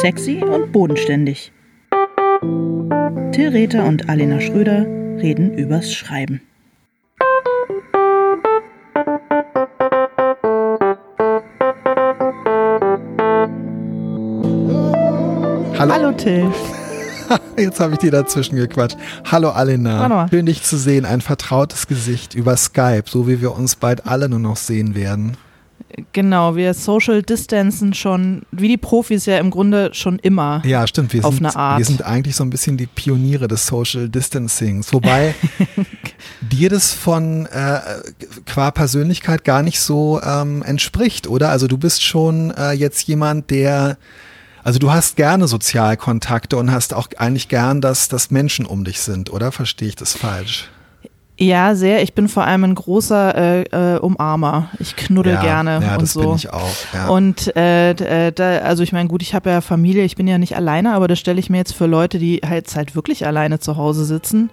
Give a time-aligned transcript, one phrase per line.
[0.00, 1.52] Sexy und bodenständig.
[3.32, 4.86] Till Rether und Alena Schröder
[5.20, 6.40] reden übers Schreiben.
[15.78, 16.50] Hallo, Hallo Till.
[17.58, 18.96] jetzt habe ich dir dazwischen gequatscht.
[19.30, 20.28] Hallo Alena, mal.
[20.30, 24.30] schön dich zu sehen, ein vertrautes Gesicht über Skype, so wie wir uns bald alle
[24.30, 25.36] nur noch sehen werden.
[26.12, 30.62] Genau, wir social distanzen schon, wie die Profis ja im Grunde schon immer.
[30.64, 31.78] Ja, stimmt, wir Auf sind, eine Art.
[31.78, 35.34] wir sind eigentlich so ein bisschen die Pioniere des Social Distancings, wobei
[36.40, 37.80] dir das von äh,
[38.46, 41.50] qua Persönlichkeit gar nicht so ähm, entspricht, oder?
[41.50, 43.96] Also du bist schon äh, jetzt jemand, der
[44.62, 49.00] also du hast gerne Sozialkontakte und hast auch eigentlich gern, dass, dass Menschen um dich
[49.00, 49.52] sind, oder?
[49.52, 50.68] Verstehe ich das falsch?
[51.40, 52.02] Ja, sehr.
[52.02, 54.68] Ich bin vor allem ein großer äh, äh, Umarmer.
[54.78, 56.20] Ich knuddel ja, gerne ja, und das so.
[56.20, 56.68] bin ich auch.
[56.92, 57.08] Ja.
[57.08, 60.36] Und äh, äh, da, also ich meine, gut, ich habe ja Familie, ich bin ja
[60.36, 63.58] nicht alleine, aber das stelle ich mir jetzt für Leute, die halt, halt wirklich alleine
[63.58, 64.50] zu Hause sitzen,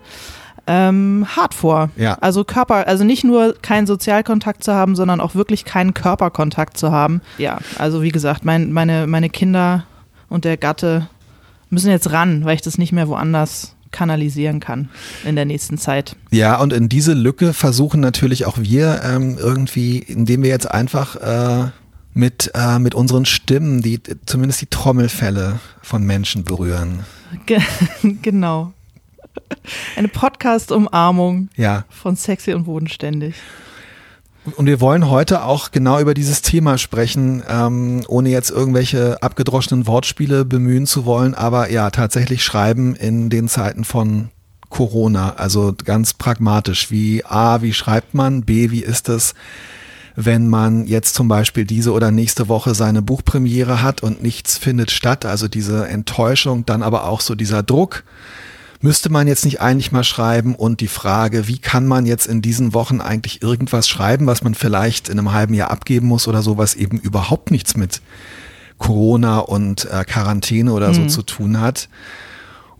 [0.65, 1.89] ähm, hart vor.
[1.97, 2.17] Ja.
[2.21, 6.91] Also Körper, also nicht nur keinen Sozialkontakt zu haben, sondern auch wirklich keinen Körperkontakt zu
[6.91, 7.21] haben.
[7.37, 9.83] Ja, also wie gesagt, mein, meine, meine Kinder
[10.29, 11.09] und der Gatte
[11.69, 14.89] müssen jetzt ran, weil ich das nicht mehr woanders kanalisieren kann
[15.25, 16.15] in der nächsten Zeit.
[16.29, 21.15] Ja, und in diese Lücke versuchen natürlich auch wir ähm, irgendwie, indem wir jetzt einfach
[21.15, 21.71] äh,
[22.13, 26.99] mit, äh, mit unseren Stimmen, die zumindest die Trommelfälle von Menschen berühren.
[27.47, 27.59] Ge
[28.21, 28.71] genau.
[29.95, 31.85] Eine Podcast-Umarmung Ja.
[31.89, 33.35] von Sexy und Bodenständig.
[34.55, 39.87] Und wir wollen heute auch genau über dieses Thema sprechen, ähm, ohne jetzt irgendwelche abgedroschenen
[39.87, 44.29] Wortspiele bemühen zu wollen, aber ja, tatsächlich schreiben in den Zeiten von
[44.69, 46.91] Corona, also ganz pragmatisch.
[46.91, 48.43] Wie A, wie schreibt man?
[48.43, 49.33] B, wie ist es,
[50.15, 54.91] wenn man jetzt zum Beispiel diese oder nächste Woche seine Buchpremiere hat und nichts findet
[54.91, 58.03] statt, also diese Enttäuschung, dann aber auch so dieser Druck.
[58.79, 62.41] Müsste man jetzt nicht eigentlich mal schreiben und die Frage, wie kann man jetzt in
[62.41, 66.41] diesen Wochen eigentlich irgendwas schreiben, was man vielleicht in einem halben Jahr abgeben muss oder
[66.41, 68.01] so, was eben überhaupt nichts mit
[68.77, 71.89] Corona und äh, Quarantäne oder so zu tun hat.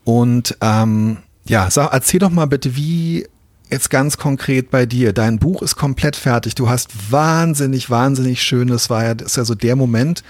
[0.04, 3.28] Und ähm, ja, sag, erzähl doch mal bitte, wie
[3.72, 5.14] jetzt ganz konkret bei dir.
[5.14, 6.56] Dein Buch ist komplett fertig.
[6.56, 8.68] Du hast wahnsinnig, wahnsinnig schön.
[8.68, 10.24] Das war ja, das ist ja so der Moment.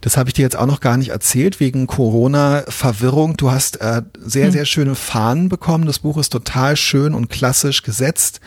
[0.00, 3.36] Das habe ich dir jetzt auch noch gar nicht erzählt wegen Corona-Verwirrung.
[3.36, 5.86] Du hast äh, sehr, sehr schöne Fahnen bekommen.
[5.86, 8.40] Das Buch ist total schön und klassisch gesetzt.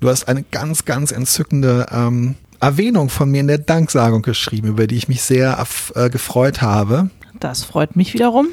[0.00, 4.86] Du hast eine ganz, ganz entzückende ähm, Erwähnung von mir in der Danksagung geschrieben, über
[4.86, 7.10] die ich mich sehr äh, gefreut habe.
[7.38, 8.48] Das freut mich wiederum.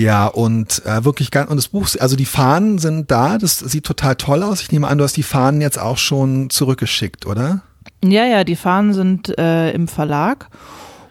[0.00, 3.84] Ja, und äh, wirklich ganz, und das Buch, also die Fahnen sind da, das sieht
[3.84, 4.62] total toll aus.
[4.62, 7.60] Ich nehme an, du hast die Fahnen jetzt auch schon zurückgeschickt, oder?
[8.02, 10.48] Ja, ja, die Fahnen sind äh, im Verlag.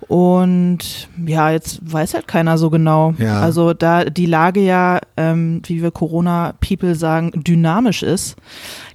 [0.07, 3.13] Und ja, jetzt weiß halt keiner so genau.
[3.19, 3.41] Ja.
[3.41, 8.35] Also da die Lage ja, ähm, wie wir Corona-People sagen, dynamisch ist,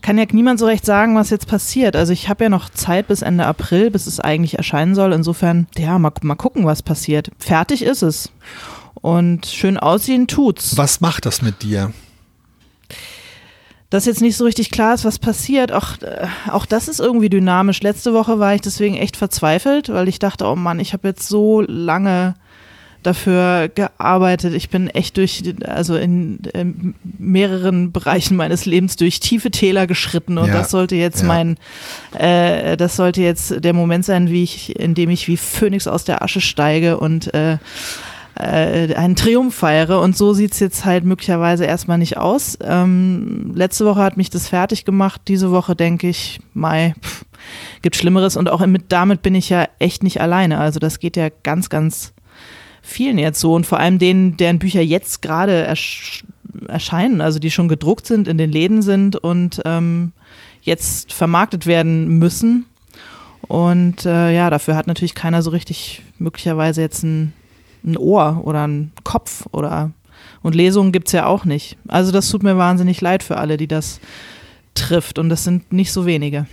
[0.03, 1.95] kann ja niemand so recht sagen, was jetzt passiert.
[1.95, 5.13] Also ich habe ja noch Zeit bis Ende April, bis es eigentlich erscheinen soll.
[5.13, 7.31] Insofern, ja, mal, mal gucken, was passiert.
[7.39, 8.33] Fertig ist es.
[9.01, 10.77] Und schön aussehen tut's.
[10.77, 11.93] Was macht das mit dir?
[13.95, 15.71] dass jetzt nicht so richtig klar ist, was passiert.
[15.71, 17.81] Auch, äh, auch das ist irgendwie dynamisch.
[17.81, 21.29] Letzte Woche war ich deswegen echt verzweifelt, weil ich dachte, oh Mann, ich habe jetzt
[21.29, 22.35] so lange
[23.05, 24.53] dafür gearbeitet.
[24.55, 30.39] Ich bin echt durch, also in, in mehreren Bereichen meines Lebens durch tiefe Täler geschritten
[30.39, 31.29] und Ja, das sollte jetzt ja.
[31.29, 31.57] mein,
[32.19, 36.03] äh, das sollte jetzt der Moment sein, wie ich, in dem ich wie Phönix aus
[36.03, 37.59] der Asche steige und äh,
[38.37, 42.59] äh, einen Triumph feiere und so sieht's jetzt halt möglicherweise erstmal nicht aus.
[42.63, 47.25] Ähm, letzte Woche hat mich das fertig gemacht, diese Woche denke ich, Mai, pff,
[47.83, 50.59] gibt Schlimmeres und auch mit, damit bin ich ja echt nicht alleine.
[50.59, 52.13] Also das geht ja ganz, ganz
[52.83, 56.25] vielen jetzt so und vor allem denen, deren Bücher jetzt gerade ersch
[56.69, 60.13] erscheinen, also die schon gedruckt sind, in den Läden sind und ähm,
[60.63, 62.67] jetzt vermarktet werden müssen.
[63.43, 67.33] Und äh, ja, dafür hat natürlich keiner so richtig möglicherweise jetzt ein,
[67.85, 69.91] ein Ohr oder ein Kopf oder
[70.43, 71.77] und Lesungen gibt's ja auch nicht.
[71.89, 74.01] Also das tut mir wahnsinnig leid für alle, die das
[74.75, 76.47] trifft und das sind nicht so wenige.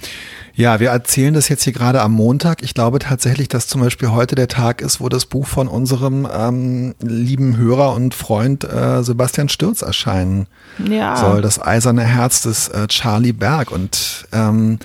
[0.54, 2.62] Ja, wir erzählen das jetzt hier gerade am Montag.
[2.62, 6.28] Ich glaube tatsächlich, dass zum Beispiel heute der Tag ist, wo das Buch von unserem
[6.32, 10.48] ähm, lieben Hörer und Freund äh, Sebastian Stürz erscheinen
[10.88, 11.16] Ja.
[11.16, 11.42] soll.
[11.42, 13.72] Das eiserne Herz des äh, Charlie Berg.
[13.72, 14.78] Und ähm,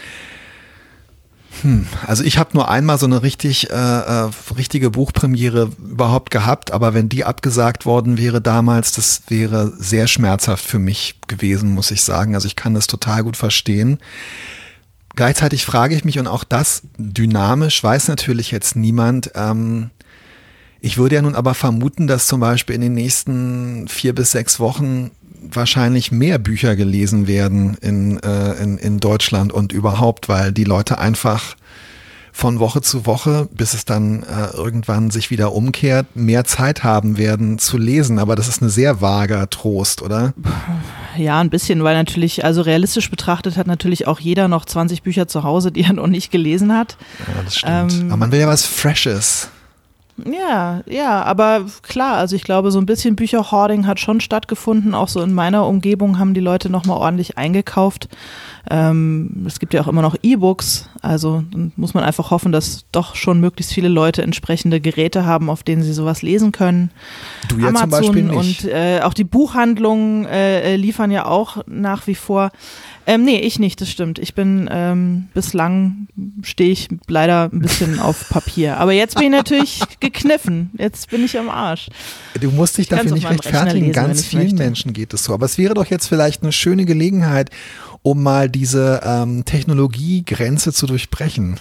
[1.62, 6.70] hm, also ich habe nur einmal so eine richtig äh, äh, richtige Buchpremiere überhaupt gehabt,
[6.70, 11.90] aber wenn die abgesagt worden wäre damals, das wäre sehr schmerzhaft für mich gewesen, muss
[11.90, 12.34] ich sagen.
[12.34, 13.98] Also ich kann das total gut verstehen.
[15.14, 19.90] Gleichzeitig frage ich mich, und auch das dynamisch weiß natürlich jetzt niemand, ähm,
[20.80, 24.60] Ich würde ja nun aber vermuten, dass zum Beispiel in den nächsten vier bis sechs
[24.60, 25.10] Wochen
[25.42, 30.98] wahrscheinlich mehr Bücher gelesen werden in, äh, in, in Deutschland und überhaupt, weil die Leute
[30.98, 31.56] einfach
[32.36, 37.16] von Woche zu Woche, bis es dann äh, irgendwann sich wieder umkehrt, mehr Zeit haben
[37.16, 38.18] werden zu lesen.
[38.18, 40.34] Aber das ist ein sehr vager Trost, oder?
[41.16, 45.26] Ja, ein bisschen, weil natürlich, also realistisch betrachtet hat natürlich auch jeder noch 20 Bücher
[45.26, 46.98] zu Hause, die er noch nicht gelesen hat.
[47.26, 47.94] Ja, das stimmt.
[48.02, 49.48] Ähm, aber man will ja was Freshes.
[50.24, 54.94] Ja, ja, aber klar, also ich glaube, so ein bisschen Bücherhoarding hat schon stattgefunden.
[54.94, 58.08] Auch so in meiner Umgebung haben die Leute nochmal ordentlich eingekauft.
[58.70, 61.44] Ähm, es gibt ja auch immer noch E-Books, also
[61.76, 65.82] muss man einfach hoffen, dass doch schon möglichst viele Leute entsprechende Geräte haben, auf denen
[65.82, 66.90] sie sowas lesen können.
[67.48, 68.64] Du ja Amazon zum Beispiel nicht.
[68.64, 72.50] und äh, auch die Buchhandlungen äh, äh liefern ja auch nach wie vor.
[73.08, 74.18] Ähm, nee, ich nicht, das stimmt.
[74.18, 76.08] Ich bin ähm, bislang
[76.42, 78.78] stehe ich leider ein bisschen auf Papier.
[78.78, 80.70] Aber jetzt bin ich natürlich gekniffen.
[80.76, 81.88] Jetzt bin ich am Arsch.
[82.40, 83.86] Du musst dich dafür nicht rechtfertigen.
[83.86, 84.56] Lesen, Ganz vielen möchte.
[84.56, 85.34] Menschen geht es so.
[85.34, 87.50] Aber es wäre doch jetzt vielleicht eine schöne Gelegenheit,
[88.06, 91.58] um mal diese ähm, Technologiegrenze zu durchbrechen.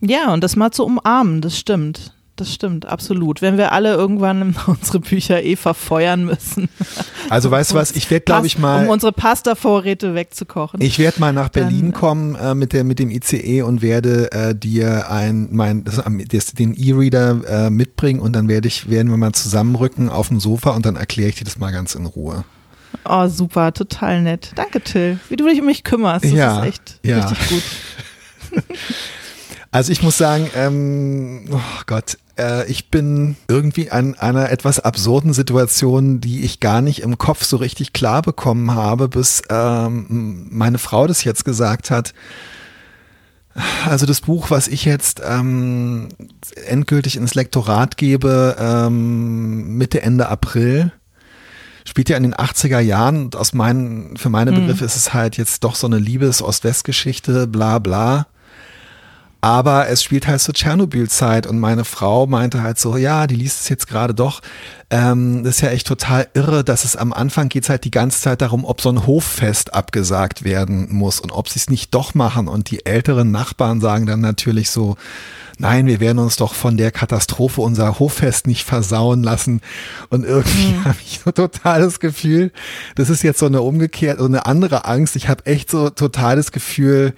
[0.00, 2.14] Ja, und das mal zu umarmen, das stimmt.
[2.36, 3.42] Das stimmt, absolut.
[3.42, 6.70] Wenn wir alle irgendwann unsere Bücher eh verfeuern müssen.
[7.30, 8.84] Also weißt du was, ich werde glaube ich mal.
[8.84, 10.80] Um unsere Pasta-Vorräte wegzukochen.
[10.80, 14.32] Ich werde mal nach Berlin dann, kommen äh, mit, der, mit dem ICE und werde
[14.32, 19.10] äh, dir ein, mein, das, das, den E-Reader äh, mitbringen und dann werde ich, werden
[19.10, 22.06] wir mal zusammenrücken auf dem Sofa und dann erkläre ich dir das mal ganz in
[22.06, 22.44] Ruhe.
[23.04, 24.52] Oh, super, total nett.
[24.54, 25.18] Danke, Till.
[25.28, 26.24] Wie du dich um mich kümmerst.
[26.24, 27.26] Das ja, ist echt ja.
[27.26, 27.62] richtig gut.
[29.70, 35.34] Also ich muss sagen, ähm, oh Gott, äh, ich bin irgendwie an einer etwas absurden
[35.34, 40.78] Situation, die ich gar nicht im Kopf so richtig klar bekommen habe, bis ähm, meine
[40.78, 42.14] Frau das jetzt gesagt hat.
[43.86, 46.08] Also das Buch, was ich jetzt ähm,
[46.66, 50.92] endgültig ins Lektorat gebe, ähm, Mitte, Ende April,
[51.88, 54.56] spielt ja in den 80er Jahren und aus meinen, für meine mhm.
[54.56, 54.86] Begriffe mhm.
[54.86, 58.26] ist es halt jetzt doch so eine Liebes-Ost-West-Geschichte, bla bla.
[59.40, 63.60] Aber es spielt halt so Tschernobyl-Zeit und meine Frau meinte halt so, ja, die liest
[63.60, 64.40] es jetzt gerade doch.
[64.90, 68.20] Ähm, das ist ja echt total irre, dass es am Anfang geht halt die ganze
[68.20, 72.14] Zeit darum, ob so ein Hoffest abgesagt werden muss und ob sie es nicht doch
[72.14, 72.48] machen.
[72.48, 74.96] Und die älteren Nachbarn sagen dann natürlich so,
[75.58, 79.60] nein, wir werden uns doch von der Katastrophe unser Hoffest nicht versauen lassen.
[80.08, 80.84] Und irgendwie mhm.
[80.84, 82.50] habe ich so total das Gefühl,
[82.96, 85.14] das ist jetzt so eine umgekehrt, so eine andere Angst.
[85.14, 87.14] Ich habe echt so total das Gefühl,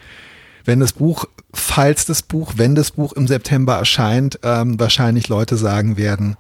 [0.65, 5.57] wenn das Buch, falls das Buch, wenn das Buch im September erscheint, ähm, wahrscheinlich Leute
[5.57, 6.37] sagen werden,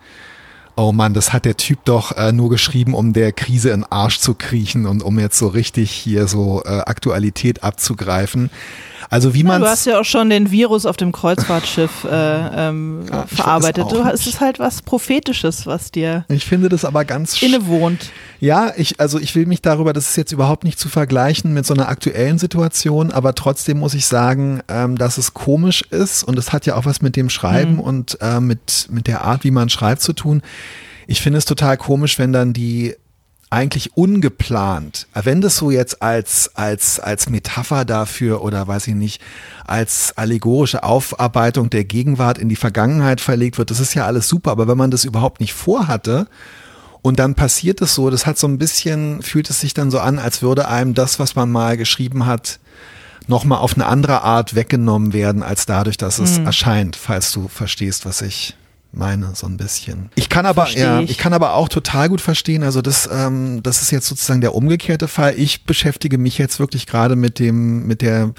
[0.76, 4.18] oh Mann, das hat der Typ doch äh, nur geschrieben, um der Krise in Arsch
[4.18, 8.50] zu kriechen und um jetzt so richtig hier so äh, Aktualität abzugreifen.
[9.08, 9.60] Also wie man.
[9.60, 13.86] Du hast ja auch schon den Virus auf dem Kreuzfahrtschiff äh, ähm, ja, verarbeitet.
[13.90, 16.24] Du, es ist halt was Prophetisches, was dir.
[16.28, 18.10] Ich finde das aber ganz innewohnt.
[18.40, 21.66] Ja, ich, also ich will mich darüber, das ist jetzt überhaupt nicht zu vergleichen mit
[21.66, 26.38] so einer aktuellen Situation, aber trotzdem muss ich sagen, ähm, dass es komisch ist und
[26.38, 27.80] es hat ja auch was mit dem Schreiben mhm.
[27.80, 30.42] und äh, mit, mit der Art, wie man schreibt, zu tun.
[31.06, 32.94] Ich finde es total komisch, wenn dann die
[33.50, 39.20] eigentlich ungeplant, wenn das so jetzt als, als, als Metapher dafür oder weiß ich nicht,
[39.66, 44.52] als allegorische Aufarbeitung der Gegenwart in die Vergangenheit verlegt wird, das ist ja alles super,
[44.52, 46.28] aber wenn man das überhaupt nicht vorhatte,
[47.02, 50.00] und dann passiert es so, das hat so ein bisschen, fühlt es sich dann so
[50.00, 52.60] an, als würde einem das, was man mal geschrieben hat,
[53.26, 56.46] nochmal auf eine andere Art weggenommen werden, als dadurch, dass es mhm.
[56.46, 58.54] erscheint, falls du verstehst, was ich
[58.92, 60.10] meine, so ein bisschen.
[60.14, 61.10] Ich kann aber, Versteh ja, ich.
[61.10, 64.54] ich kann aber auch total gut verstehen, also das, ähm, das ist jetzt sozusagen der
[64.54, 65.34] umgekehrte Fall.
[65.36, 68.32] Ich beschäftige mich jetzt wirklich gerade mit dem, mit der,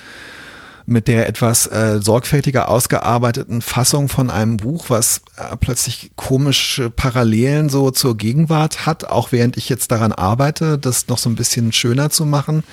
[0.86, 7.70] mit der etwas äh, sorgfältiger ausgearbeiteten Fassung von einem Buch, was äh, plötzlich komische Parallelen
[7.70, 11.72] so zur Gegenwart hat, auch während ich jetzt daran arbeite, das noch so ein bisschen
[11.72, 12.63] schöner zu machen.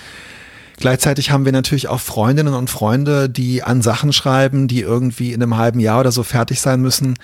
[0.78, 5.42] Gleichzeitig haben wir natürlich auch Freundinnen und Freunde, die an Sachen schreiben, die irgendwie in
[5.42, 7.14] einem halben Jahr oder so fertig sein müssen,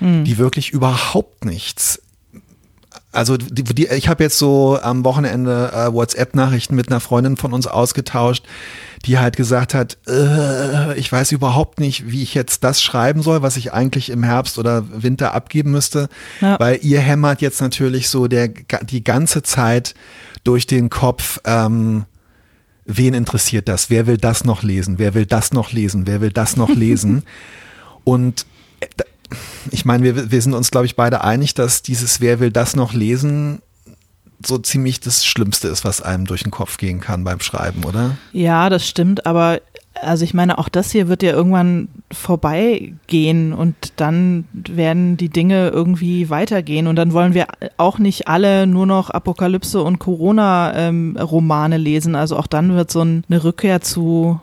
[0.00, 0.24] mhm.
[0.24, 2.00] die wirklich überhaupt nichts
[3.12, 7.52] also die, die, ich habe jetzt so am Wochenende äh, WhatsApp-Nachrichten mit einer Freundin von
[7.52, 8.44] uns ausgetauscht,
[9.04, 13.42] die halt gesagt hat, äh, ich weiß überhaupt nicht, wie ich jetzt das schreiben soll,
[13.42, 16.08] was ich eigentlich im Herbst oder Winter abgeben müsste,
[16.40, 16.58] ja.
[16.58, 19.94] weil ihr hämmert jetzt natürlich so der die ganze Zeit
[20.42, 21.38] durch den Kopf.
[21.44, 22.06] Ähm,
[22.84, 23.90] wen interessiert das?
[23.90, 24.98] Wer will das noch lesen?
[24.98, 26.06] Wer will das noch lesen?
[26.06, 27.22] Wer will das noch lesen?
[28.04, 28.46] Und
[28.80, 28.86] äh,
[29.70, 32.76] ich meine, wir, wir sind uns, glaube ich, beide einig, dass dieses Wer will das
[32.76, 33.62] noch lesen
[34.46, 38.16] so ziemlich das Schlimmste ist, was einem durch den Kopf gehen kann beim Schreiben, oder?
[38.32, 39.60] Ja, das stimmt, aber
[40.02, 45.68] Also ich meine, auch das hier wird ja irgendwann vorbeigehen und dann werden die Dinge
[45.68, 51.82] irgendwie weitergehen und dann wollen wir auch nicht alle nur noch Apokalypse und Corona-Romane ähm,
[51.82, 52.14] lesen.
[52.16, 54.40] Also auch dann wird so eine Rückkehr zu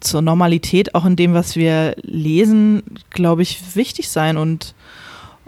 [0.00, 4.74] zur Normalität auch in dem, was wir lesen, glaube ich, wichtig sein und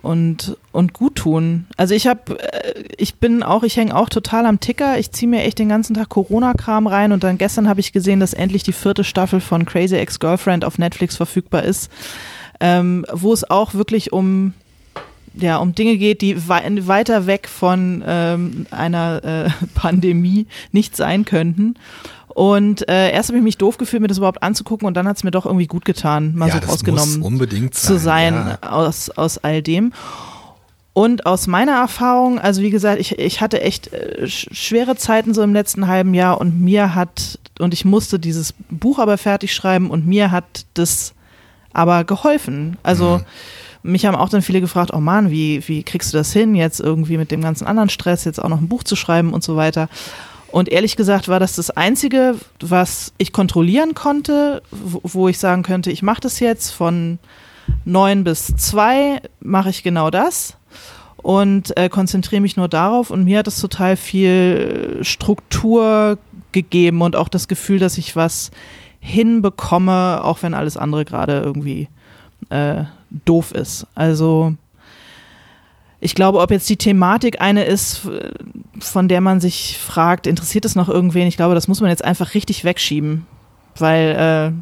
[0.02, 1.66] und, und gut tun.
[1.76, 4.98] Also ich habe, äh, ich bin auch, ich hänge auch total am Ticker.
[4.98, 8.20] Ich ziehe mir echt den ganzen Tag Corona-Kram rein und dann gestern habe ich gesehen,
[8.20, 11.90] dass endlich die vierte Staffel von Crazy Ex-Girlfriend auf Netflix verfügbar ist,
[12.60, 14.54] ähm, wo es auch wirklich um
[15.34, 21.24] ja, um Dinge geht, die wei weiter weg von ähm, einer äh, Pandemie nicht sein
[21.24, 21.76] könnten.
[22.34, 25.16] Und äh, erst habe ich mich doof gefühlt, mir das überhaupt anzugucken und dann hat
[25.16, 28.70] es mir doch irgendwie gut getan, mal ja, so rausgenommen zu sein ja.
[28.70, 29.92] aus, aus all dem.
[30.92, 35.42] Und aus meiner Erfahrung, also wie gesagt, ich, ich hatte echt äh, schwere Zeiten so
[35.42, 39.90] im letzten halben Jahr und mir hat, und ich musste dieses Buch aber fertig schreiben
[39.90, 41.14] und mir hat das
[41.72, 42.76] aber geholfen.
[42.82, 43.20] Also
[43.82, 43.90] mhm.
[43.92, 46.80] mich haben auch dann viele gefragt, oh Mann, wie, wie kriegst du das hin, jetzt
[46.80, 49.56] irgendwie mit dem ganzen anderen Stress, jetzt auch noch ein Buch zu schreiben und so
[49.56, 49.88] weiter.
[50.52, 55.90] Und ehrlich gesagt war das das Einzige, was ich kontrollieren konnte, wo, ich sagen könnte,
[55.90, 57.18] ich mache das jetzt von
[57.84, 60.56] neun bis zwei, mache ich genau das
[61.18, 63.10] und äh, konzentriere mich nur darauf.
[63.10, 66.18] Und mir hat es total viel Struktur
[66.52, 68.50] gegeben und auch das Gefühl, dass ich was
[69.00, 71.88] hinbekomme, auch wenn alles andere gerade irgendwie
[72.50, 72.84] äh,
[73.24, 73.86] doof ist.
[73.94, 74.54] Also
[76.00, 78.02] ich glaube, ob jetzt die Thematik eine ist,
[78.78, 81.26] von der man sich fragt, interessiert es noch irgendwen?
[81.26, 83.26] Ich glaube, das muss man jetzt einfach richtig wegschieben,
[83.76, 84.54] weil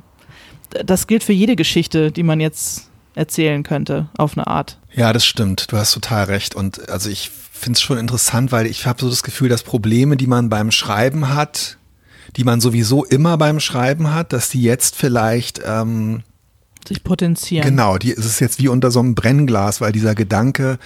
[0.72, 4.78] äh, das gilt für jede Geschichte, die man jetzt erzählen könnte, auf eine Art.
[4.94, 5.72] Ja, das stimmt.
[5.72, 6.54] Du hast total recht.
[6.54, 10.16] Und also ich finde es schon interessant, weil ich habe so das Gefühl, dass Probleme,
[10.16, 11.78] die man beim Schreiben hat,
[12.36, 16.22] die man sowieso immer beim Schreiben hat, dass die jetzt vielleicht ähm,
[16.86, 17.64] sich potenzieren.
[17.64, 20.78] Genau, die es ist jetzt wie unter so einem Brennglas, weil dieser Gedanke,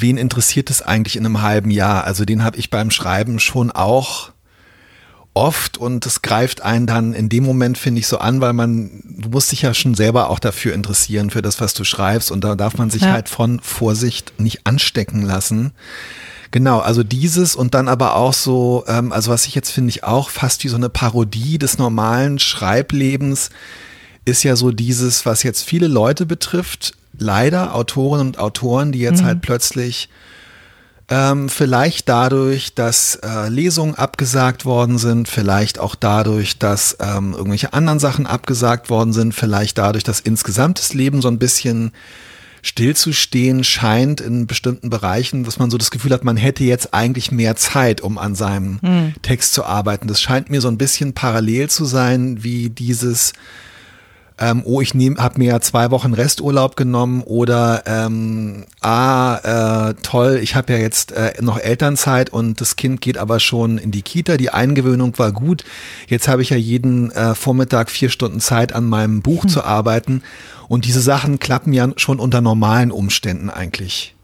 [0.00, 2.04] wen interessiert es eigentlich in einem halben Jahr?
[2.04, 4.30] Also den habe ich beim Schreiben schon auch
[5.34, 9.02] oft und es greift einen dann in dem Moment, finde ich, so an, weil man,
[9.04, 12.42] du musst dich ja schon selber auch dafür interessieren, für das, was du schreibst und
[12.42, 13.12] da darf man sich ja.
[13.12, 15.72] halt von Vorsicht nicht anstecken lassen.
[16.52, 20.04] Genau, also dieses und dann aber auch so, ähm, also was ich jetzt finde ich
[20.04, 23.50] auch fast wie so eine Parodie des normalen Schreiblebens,
[24.24, 29.22] ist ja so dieses, was jetzt viele Leute betrifft, leider Autorinnen und Autoren, die jetzt
[29.22, 29.26] mhm.
[29.26, 30.08] halt plötzlich
[31.08, 37.72] ähm, vielleicht dadurch, dass äh, Lesungen abgesagt worden sind, vielleicht auch dadurch, dass ähm, irgendwelche
[37.72, 41.92] anderen Sachen abgesagt worden sind, vielleicht dadurch, dass insgesamt das Leben so ein bisschen
[42.62, 47.30] stillzustehen scheint in bestimmten Bereichen, dass man so das Gefühl hat, man hätte jetzt eigentlich
[47.30, 49.14] mehr Zeit, um an seinem mhm.
[49.22, 50.08] Text zu arbeiten.
[50.08, 53.32] Das scheint mir so ein bisschen parallel zu sein, wie dieses
[54.38, 60.38] ähm, oh, ich habe mir ja zwei Wochen Resturlaub genommen oder ähm, ah, äh, toll,
[60.42, 64.02] ich habe ja jetzt äh, noch Elternzeit und das Kind geht aber schon in die
[64.02, 64.36] Kita.
[64.36, 65.64] Die Eingewöhnung war gut.
[66.06, 69.48] Jetzt habe ich ja jeden äh, Vormittag vier Stunden Zeit, an meinem Buch hm.
[69.48, 70.22] zu arbeiten.
[70.68, 74.16] Und diese Sachen klappen ja schon unter normalen Umständen eigentlich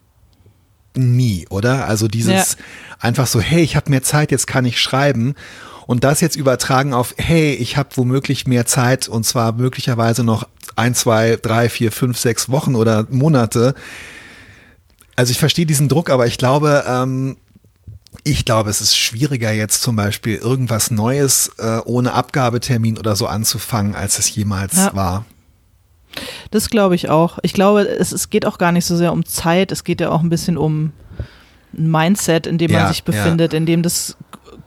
[0.95, 1.87] nie, oder?
[1.87, 2.65] Also dieses ja.
[3.01, 5.35] einfach so, hey, ich habe mehr Zeit, jetzt kann ich schreiben.
[5.87, 10.47] Und das jetzt übertragen auf, hey, ich habe womöglich mehr Zeit und zwar möglicherweise noch
[10.77, 13.75] ein, zwei, drei, vier, fünf, sechs Wochen oder Monate.
[15.17, 17.37] Also ich verstehe diesen Druck, aber ich glaube, ähm,
[18.25, 23.27] ich glaube, es ist schwieriger jetzt zum Beispiel irgendwas Neues äh, ohne Abgabetermin oder so
[23.27, 24.95] anzufangen, als es jemals ja.
[24.95, 25.25] war.
[26.51, 27.39] Das glaube ich auch.
[27.43, 30.11] Ich glaube, es, es geht auch gar nicht so sehr um Zeit, es geht ja
[30.11, 30.93] auch ein bisschen um
[31.73, 33.57] Mindset, in dem ja, man sich befindet, ja.
[33.57, 34.17] in dem das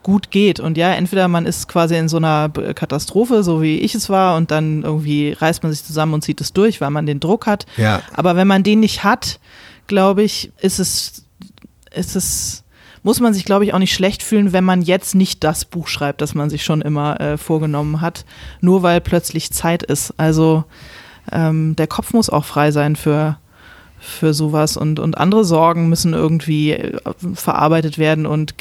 [0.06, 0.60] gut geht.
[0.60, 4.38] Und ja, entweder man ist quasi in so einer Katastrophe, so wie ich es war,
[4.38, 7.48] und dann irgendwie reißt man sich zusammen und zieht es durch, weil man den Druck
[7.48, 7.66] hat.
[7.76, 8.04] Ja.
[8.14, 9.40] Aber wenn man den nicht hat,
[9.88, 11.26] glaube ich, ist es,
[11.92, 12.64] ist es,
[13.02, 15.88] muss man sich, glaube ich, auch nicht schlecht fühlen, wenn man jetzt nicht das Buch
[15.88, 18.26] schreibt, das man sich schon immer äh, vorgenommen hat,
[18.62, 20.14] nur weil plötzlich Zeit ist.
[20.18, 20.66] Also
[21.32, 23.40] ähm, der Kopf muss auch frei sein für
[24.06, 27.00] für sowas und, und andere Sorgen müssen irgendwie äh,
[27.34, 28.54] verarbeitet werden und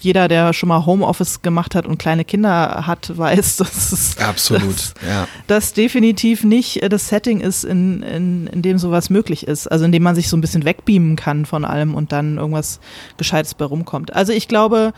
[0.00, 4.76] jeder, der schon mal Homeoffice gemacht hat und kleine Kinder hat, weiß, dass es absolut,
[4.76, 5.28] dass, ja.
[5.46, 9.68] das definitiv nicht äh, das Setting ist, in, in, in dem sowas möglich ist.
[9.68, 12.80] Also in dem man sich so ein bisschen wegbeamen kann von allem und dann irgendwas
[13.16, 14.14] Gescheites bei rumkommt.
[14.14, 14.92] Also ich glaube,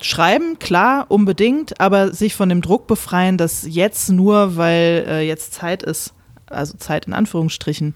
[0.00, 5.54] Schreiben, klar, unbedingt, aber sich von dem Druck befreien, dass jetzt nur, weil äh, jetzt
[5.54, 6.14] Zeit ist,
[6.46, 7.94] also Zeit in Anführungsstrichen,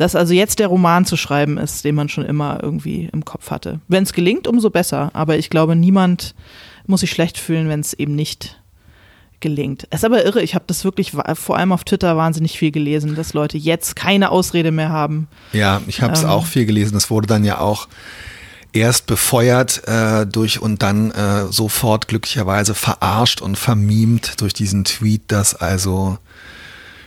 [0.00, 3.50] dass also jetzt der Roman zu schreiben ist, den man schon immer irgendwie im Kopf
[3.50, 3.80] hatte.
[3.86, 5.10] Wenn es gelingt, umso besser.
[5.12, 6.34] Aber ich glaube, niemand
[6.86, 8.58] muss sich schlecht fühlen, wenn es eben nicht
[9.40, 9.86] gelingt.
[9.90, 13.14] Es ist aber irre, ich habe das wirklich vor allem auf Twitter wahnsinnig viel gelesen,
[13.14, 15.28] dass Leute jetzt keine Ausrede mehr haben.
[15.52, 16.94] Ja, ich habe es ähm, auch viel gelesen.
[16.94, 17.86] Das wurde dann ja auch
[18.72, 25.24] erst befeuert äh, durch und dann äh, sofort glücklicherweise verarscht und vermiemt durch diesen Tweet,
[25.28, 26.16] dass also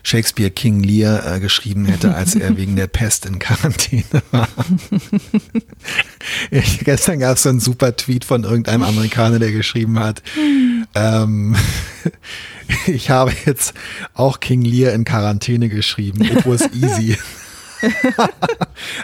[0.04, 4.50] Shakespeare King Lear äh, geschrieben hätte, als er wegen der Pest in Quarantäne war.
[6.52, 10.22] ich, gestern gab es so einen super Tweet von irgendeinem Amerikaner, der geschrieben hat,
[10.94, 11.56] ähm,
[12.88, 13.74] ich habe jetzt
[14.14, 16.22] auch King Lear in Quarantäne geschrieben.
[16.24, 17.18] It was easy.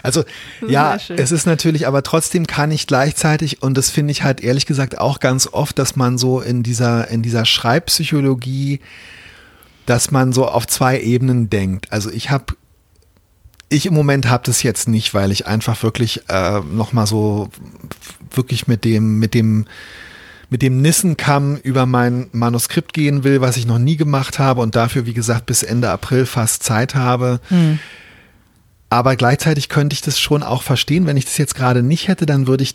[0.02, 0.24] also
[0.66, 4.64] ja, es ist natürlich, aber trotzdem kann ich gleichzeitig, und das finde ich halt ehrlich
[4.64, 8.80] gesagt auch ganz oft, dass man so in dieser, in dieser Schreibpsychologie
[9.86, 11.92] dass man so auf zwei Ebenen denkt.
[11.92, 12.54] Also ich habe
[13.68, 17.50] ich im Moment habe das jetzt nicht, weil ich einfach wirklich äh, noch mal so
[18.32, 19.66] wirklich mit dem mit dem
[20.50, 24.74] mit dem Nissenkamm über mein Manuskript gehen will, was ich noch nie gemacht habe und
[24.74, 27.40] dafür, wie gesagt, bis Ende April fast Zeit habe.
[27.48, 27.78] Hm.
[28.90, 31.06] Aber gleichzeitig könnte ich das schon auch verstehen.
[31.06, 32.74] Wenn ich das jetzt gerade nicht hätte, dann würde ich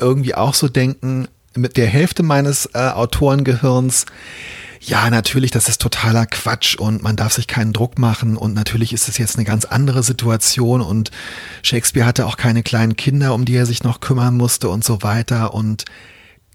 [0.00, 4.06] irgendwie auch so denken, mit der Hälfte meines äh, Autorengehirns,
[4.84, 8.92] ja, natürlich, das ist totaler Quatsch und man darf sich keinen Druck machen und natürlich
[8.92, 11.12] ist es jetzt eine ganz andere Situation und
[11.62, 15.02] Shakespeare hatte auch keine kleinen Kinder, um die er sich noch kümmern musste und so
[15.02, 15.84] weiter und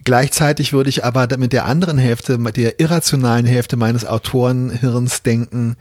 [0.04, 5.76] Gleichzeitig würde ich aber mit der anderen Hälfte, mit der irrationalen Hälfte meines Autorenhirns denken,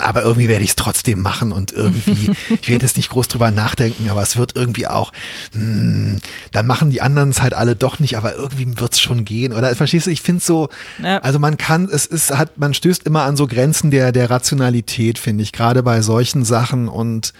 [0.00, 3.50] aber irgendwie werde ich es trotzdem machen und irgendwie, ich werde jetzt nicht groß drüber
[3.50, 5.12] nachdenken, aber es wird irgendwie auch,
[5.54, 6.20] mh, mm,
[6.52, 9.52] dann machen die anderen es halt alle doch nicht, aber irgendwie wird es schon gehen.
[9.52, 10.68] Oder verstehst du, ich finde so,
[11.02, 11.18] ja.
[11.18, 15.18] also man kann, es ist, hat, man stößt immer an so Grenzen der, der Rationalität,
[15.18, 17.32] finde ich, gerade bei solchen Sachen und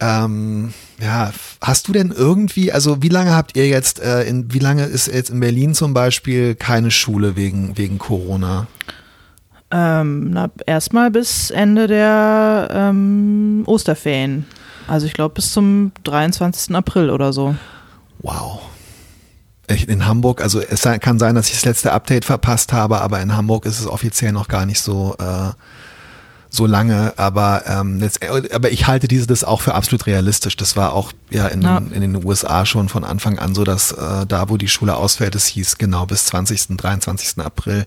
[0.00, 4.58] ähm, ja, hast du denn irgendwie, also wie lange habt ihr jetzt, äh, in, wie
[4.58, 8.66] lange ist jetzt in Berlin zum Beispiel keine Schule wegen, wegen Corona?
[9.70, 14.46] Ähm, na, erstmal bis Ende der ähm, Osterferien.
[14.88, 16.74] Also ich glaube bis zum 23.
[16.74, 17.54] April oder so.
[18.18, 18.60] Wow.
[19.86, 23.36] In Hamburg, also es kann sein, dass ich das letzte Update verpasst habe, aber in
[23.36, 25.52] Hamburg ist es offiziell noch gar nicht so, äh,
[26.48, 27.12] so lange.
[27.16, 28.18] Aber, ähm, jetzt,
[28.52, 30.56] aber ich halte dieses auch für absolut realistisch.
[30.56, 31.76] Das war auch ja in, ja.
[31.78, 35.36] in den USA schon von Anfang an so, dass äh, da, wo die Schule ausfällt,
[35.36, 36.76] es hieß genau bis 20.
[36.76, 37.38] 23.
[37.38, 37.86] April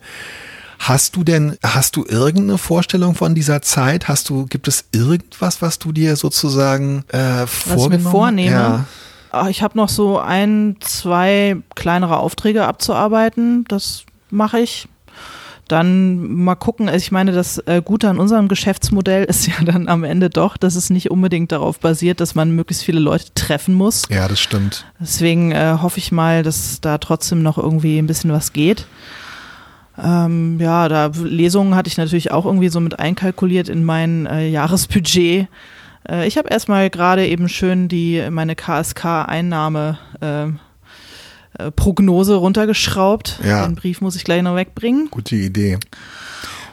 [0.83, 4.09] Hast du denn, hast du irgendeine Vorstellung von dieser Zeit?
[4.09, 7.93] Hast du, gibt es irgendwas, was du dir sozusagen äh, vorgenommen?
[7.93, 8.51] Was ich mir vornehme?
[8.51, 8.85] Ja.
[9.31, 13.63] Ah, ich habe noch so ein, zwei kleinere Aufträge abzuarbeiten.
[13.69, 14.89] Das mache ich.
[15.69, 16.89] Dann mal gucken.
[16.89, 20.57] Also ich meine, das äh, Gute an unserem Geschäftsmodell ist ja dann am Ende doch,
[20.57, 24.03] dass es nicht unbedingt darauf basiert, dass man möglichst viele Leute treffen muss.
[24.09, 24.85] Ja, das stimmt.
[24.99, 28.85] Deswegen äh, hoffe ich mal, dass da trotzdem noch irgendwie ein bisschen was geht.
[30.01, 34.47] Ähm, ja, da Lesungen hatte ich natürlich auch irgendwie so mit einkalkuliert in mein äh,
[34.47, 35.47] Jahresbudget.
[36.09, 40.47] Äh, ich habe erstmal gerade eben schön die meine KSK-Einnahme äh,
[41.59, 43.39] äh, Prognose runtergeschraubt.
[43.43, 43.65] Ja.
[43.65, 45.09] Den Brief muss ich gleich noch wegbringen.
[45.11, 45.77] Gute Idee.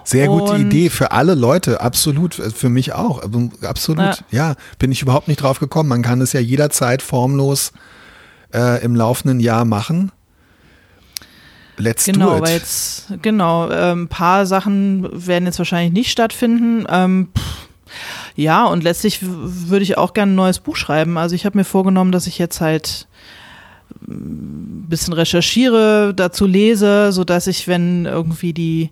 [0.04, 3.22] Sehr gute Und, Idee für alle Leute, absolut, äh, für mich auch,
[3.62, 4.22] absolut.
[4.30, 4.50] Ja.
[4.50, 4.54] ja.
[4.78, 5.88] bin ich überhaupt nicht drauf gekommen.
[5.88, 7.72] Man kann es ja jederzeit formlos
[8.54, 10.10] äh, im laufenden Jahr machen.
[11.80, 12.42] Let's genau, do it.
[12.42, 16.86] Weil jetzt, genau, ein paar Sachen werden jetzt wahrscheinlich nicht stattfinden.
[16.88, 17.28] Ähm,
[18.36, 21.18] ja, und letztlich würde ich auch gerne ein neues Buch schreiben.
[21.18, 23.08] Also ich habe mir vorgenommen, dass ich jetzt halt
[24.08, 28.90] ein bisschen recherchiere, dazu lese, sodass ich, wenn irgendwie die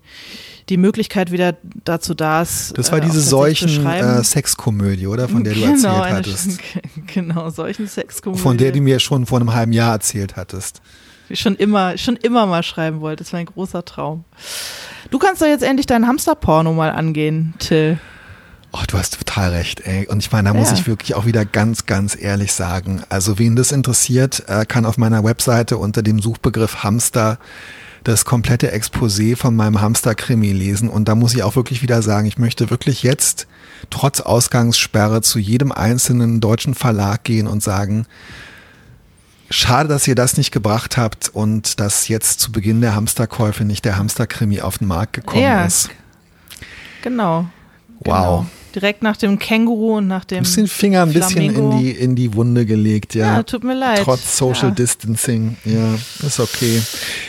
[0.68, 2.76] die Möglichkeit wieder dazu da ist.
[2.76, 5.28] Das war äh, diese solchen äh, Sexkomödie, oder?
[5.28, 6.60] Von der du genau, erzählt hattest.
[7.14, 8.42] Genau, solchen Sexkomödie.
[8.42, 10.82] Von der du mir schon vor einem halben Jahr erzählt hattest
[11.32, 13.24] schon immer, schon immer mal schreiben wollte.
[13.24, 14.24] Das war ein großer Traum.
[15.10, 17.98] Du kannst doch jetzt endlich dein Hamsterporno mal angehen, Till.
[18.72, 20.06] Oh, du hast total recht, ey.
[20.06, 20.74] Und ich meine, da muss ja.
[20.74, 23.02] ich wirklich auch wieder ganz, ganz ehrlich sagen.
[23.08, 27.38] Also, wen das interessiert, äh, kann auf meiner Webseite unter dem Suchbegriff Hamster
[28.04, 30.90] das komplette Exposé von meinem Hamster-Krimi lesen.
[30.90, 33.46] Und da muss ich auch wirklich wieder sagen, ich möchte wirklich jetzt
[33.90, 38.06] trotz Ausgangssperre zu jedem einzelnen deutschen Verlag gehen und sagen,
[39.50, 43.84] Schade, dass ihr das nicht gebracht habt und dass jetzt zu Beginn der Hamsterkäufe nicht
[43.84, 45.90] der Hamsterkrimi auf den Markt gekommen ja, ist.
[47.02, 47.46] Genau.
[48.00, 48.04] Wow.
[48.04, 48.46] Genau
[48.80, 50.42] direkt nach dem Känguru und nach dem.
[50.42, 53.36] Du hast den Finger ein bisschen in die, in die Wunde gelegt, ja.
[53.36, 54.02] Ja, tut mir leid.
[54.04, 54.74] Trotz Social ja.
[54.74, 55.94] Distancing, ja,
[56.26, 56.80] ist okay.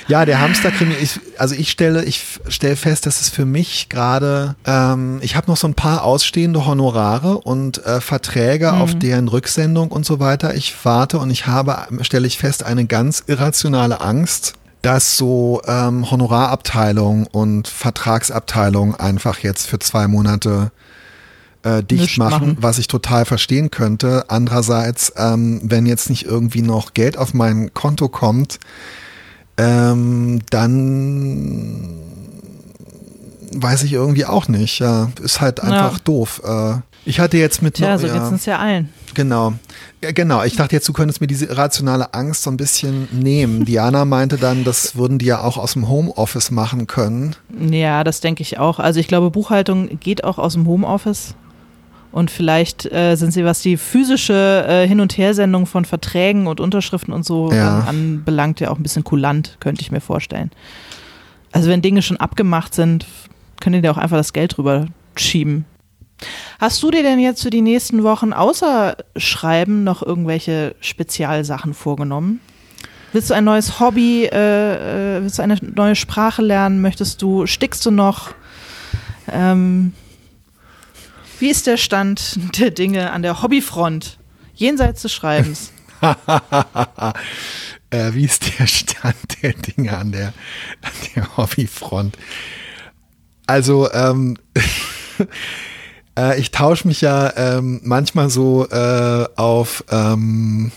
[0.07, 4.55] Ja, der Hamsterkrimi, ich, also ich stelle, ich stelle fest, dass es für mich gerade,
[4.65, 8.81] ähm, ich habe noch so ein paar ausstehende Honorare und äh, Verträge mhm.
[8.81, 10.55] auf deren Rücksendung und so weiter.
[10.55, 16.09] Ich warte und ich habe, stelle ich fest, eine ganz irrationale Angst dass so ähm,
[16.09, 20.71] Honorarabteilung und Vertragsabteilung einfach jetzt für zwei Monate
[21.63, 24.26] äh, dicht machen, machen, was ich total verstehen könnte.
[24.30, 28.60] Andererseits, ähm, wenn jetzt nicht irgendwie noch Geld auf mein Konto kommt,
[29.58, 32.00] ähm, dann
[33.54, 34.80] weiß ich irgendwie auch nicht.
[34.80, 36.02] Ja, ist halt einfach ja.
[36.04, 36.41] doof.
[36.45, 37.76] Äh, ich hatte jetzt mit.
[37.76, 38.89] Tja, so ja, geht's uns ja allen.
[39.15, 39.54] Genau.
[40.02, 40.43] Ja, genau.
[40.43, 43.65] Ich dachte jetzt, du könntest mir diese rationale Angst so ein bisschen nehmen.
[43.65, 47.36] Diana meinte dann, das würden die ja auch aus dem Homeoffice machen können.
[47.60, 48.80] Ja, das denke ich auch.
[48.80, 51.36] Also ich glaube, Buchhaltung geht auch aus dem Homeoffice.
[52.12, 56.60] Und vielleicht äh, sind sie, was die physische äh, Hin- und Hersendung von Verträgen und
[56.60, 57.82] Unterschriften und so ja.
[57.82, 60.50] äh, anbelangt, ja auch ein bisschen kulant, könnte ich mir vorstellen.
[61.52, 63.06] Also wenn Dinge schon abgemacht sind,
[63.60, 65.65] können die dir auch einfach das Geld drüber schieben.
[66.60, 72.41] Hast du dir denn jetzt für die nächsten Wochen außer Schreiben noch irgendwelche Spezialsachen vorgenommen?
[73.13, 76.82] Willst du ein neues Hobby, äh, äh willst du eine neue Sprache lernen?
[76.82, 78.32] Möchtest du, stickst du noch?
[79.32, 79.93] Ähm,
[81.39, 84.19] wie ist der Stand der Dinge an der Hobbyfront,
[84.54, 85.71] jenseits des Schreibens?
[87.89, 90.34] äh, wie ist der Stand der Dinge an der,
[90.82, 92.17] an der Hobbyfront?
[93.47, 94.38] Also, ähm,
[96.17, 100.71] äh, ich tausche mich ja ähm, manchmal so äh, auf, ähm,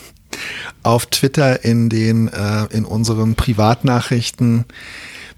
[0.82, 4.66] auf Twitter in den, äh, in unseren Privatnachrichten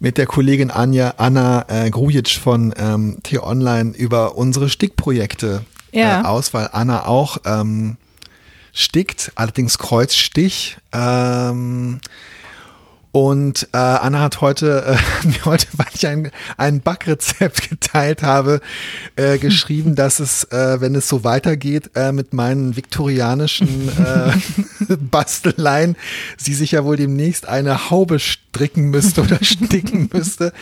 [0.01, 6.23] mit der Kollegin Anja Anna äh, Grujic von ähm, T-Online über unsere Stickprojekte ja.
[6.23, 7.97] äh, aus, weil Anna auch ähm,
[8.73, 10.79] stickt, allerdings Kreuzstich.
[10.93, 12.01] Ähm,
[13.12, 18.61] und äh, Anna hat heute, äh, mir heute, weil ich ein, ein Backrezept geteilt habe,
[19.16, 25.96] äh, geschrieben, dass es, äh, wenn es so weitergeht äh, mit meinen viktorianischen äh, Basteleien,
[26.37, 30.53] sie sich ja wohl demnächst eine Haube stricken müsste oder sticken müsste.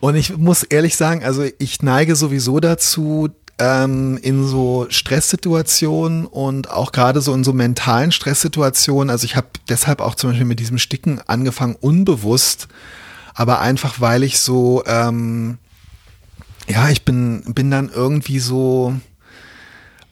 [0.00, 6.70] Und ich muss ehrlich sagen, also ich neige sowieso dazu, ähm, in so Stresssituationen und
[6.70, 9.10] auch gerade so in so mentalen Stresssituationen.
[9.10, 12.68] Also ich habe deshalb auch zum Beispiel mit diesem Sticken angefangen, unbewusst,
[13.34, 15.58] aber einfach weil ich so, ähm,
[16.68, 18.94] ja, ich bin, bin dann irgendwie so,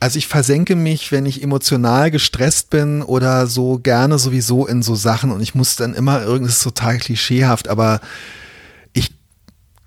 [0.00, 4.94] also ich versenke mich, wenn ich emotional gestresst bin oder so gerne sowieso in so
[4.94, 8.00] Sachen und ich muss dann immer irgendwas total klischeehaft, aber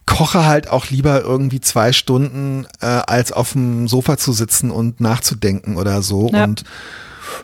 [0.07, 4.99] koche halt auch lieber irgendwie zwei Stunden, äh, als auf dem Sofa zu sitzen und
[4.99, 6.31] nachzudenken oder so.
[6.33, 6.45] Ja.
[6.45, 6.63] Und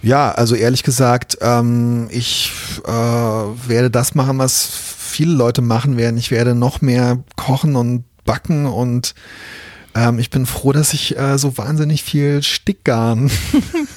[0.02, 2.52] ja, also ehrlich gesagt, ähm, ich
[2.86, 6.18] äh, werde das machen, was viele Leute machen werden.
[6.18, 9.14] Ich werde noch mehr kochen und backen und
[9.96, 13.30] ähm, ich bin froh, dass ich äh, so wahnsinnig viel Stickgarn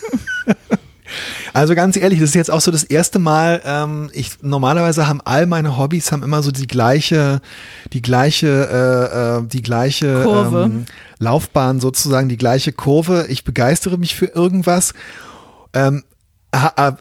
[1.57, 5.23] Also ganz ehrlich, das ist jetzt auch so das erste Mal, ähm, ich normalerweise haben
[5.25, 7.41] all meine Hobbys haben immer so die gleiche,
[7.95, 10.85] die gleiche, äh, äh, die gleiche ähm,
[11.19, 13.25] Laufbahn sozusagen, die gleiche Kurve.
[13.31, 14.93] Ich begeistere mich für irgendwas.
[15.73, 16.05] Ähm,
[16.53, 16.93] äh,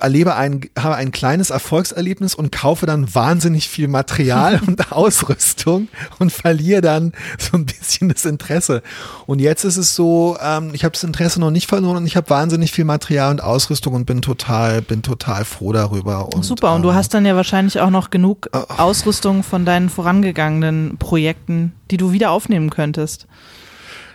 [0.00, 6.32] erlebe ein, habe ein kleines Erfolgserlebnis und kaufe dann wahnsinnig viel Material und Ausrüstung und
[6.32, 8.82] verliere dann so ein bisschen das Interesse.
[9.26, 12.16] Und jetzt ist es so, ähm, ich habe das Interesse noch nicht verloren und ich
[12.16, 16.34] habe wahnsinnig viel Material und Ausrüstung und bin total, bin total froh darüber.
[16.34, 19.64] Und, Super, und du ähm, hast dann ja wahrscheinlich auch noch genug äh, Ausrüstung von
[19.64, 23.26] deinen vorangegangenen Projekten, die du wieder aufnehmen könntest.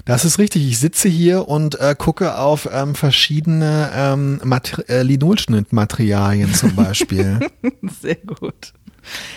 [0.06, 0.68] Das ist richtig.
[0.68, 4.42] Ich sitze hier und äh, gucke auf ähm, verschiedene ähm,
[4.88, 7.40] äh, Linolschnittmaterialien zum Beispiel.
[8.02, 8.74] Sehr gut.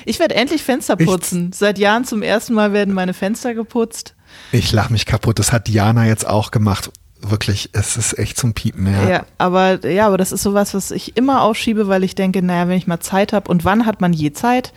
[0.04, 1.50] Ich werde endlich Fenster putzen.
[1.52, 4.14] Ich, Seit Jahren zum ersten Mal werden meine Fenster geputzt.
[4.52, 5.38] Ich lache mich kaputt.
[5.38, 6.90] Das hat Diana jetzt auch gemacht.
[7.20, 9.08] Wirklich, es ist echt zum Piepen, ja.
[9.08, 12.68] Ja, aber, ja, aber das ist sowas, was ich immer aufschiebe, weil ich denke, naja,
[12.68, 14.74] wenn ich mal Zeit habe und wann hat man je Zeit?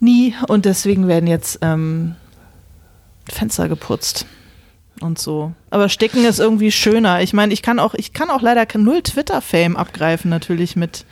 [0.00, 0.34] Nie.
[0.48, 2.16] Und deswegen werden jetzt ähm,
[3.28, 4.26] Fenster geputzt
[5.00, 5.52] und so.
[5.70, 7.22] Aber Sticken ist irgendwie schöner.
[7.22, 11.04] Ich meine, ich kann auch, ich kann auch leider null Twitter-Fame abgreifen, natürlich mit,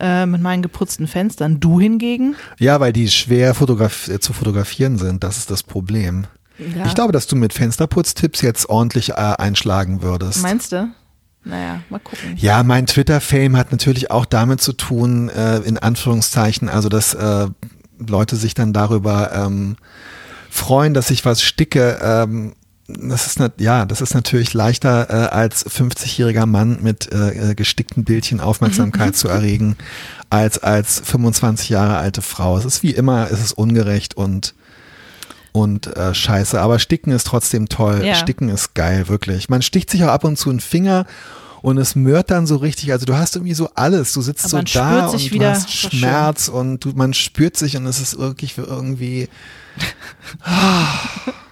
[0.00, 1.60] äh, mit meinen geputzten Fenstern.
[1.60, 2.36] Du hingegen?
[2.58, 5.24] Ja, weil die schwer fotograf äh, zu fotografieren sind.
[5.24, 6.26] Das ist das Problem.
[6.58, 6.86] Ja.
[6.86, 10.42] Ich glaube, dass du mit Fensterputztipps jetzt ordentlich äh, einschlagen würdest.
[10.42, 10.88] Meinst du?
[11.44, 12.34] Naja, mal gucken.
[12.36, 17.46] Ja, mein Twitter-Fame hat natürlich auch damit zu tun, äh, in Anführungszeichen, also dass äh,
[17.98, 19.76] Leute sich dann darüber ähm,
[20.50, 22.00] freuen, dass ich was sticke.
[22.02, 22.55] Ähm,
[22.88, 28.04] das ist ja, das ist natürlich leichter äh, als 50-jähriger Mann mit äh, äh, gestickten
[28.04, 29.76] Bildchen Aufmerksamkeit zu erregen,
[30.30, 32.56] als als 25 Jahre alte Frau.
[32.56, 34.54] Es ist wie immer, es ist ungerecht und
[35.52, 36.60] und äh, scheiße.
[36.60, 38.02] Aber Sticken ist trotzdem toll.
[38.04, 38.14] Ja.
[38.14, 39.48] Sticken ist geil, wirklich.
[39.48, 41.06] Man sticht sich auch ab und zu einen Finger
[41.62, 42.92] und es mört dann so richtig.
[42.92, 44.12] Also du hast irgendwie so alles.
[44.12, 48.00] Du sitzt so da und du hast Schmerz und du, man spürt sich und es
[48.00, 49.28] ist wirklich irgendwie.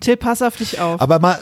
[0.00, 1.00] Till, pass auf dich auf.
[1.00, 1.38] Aber mal,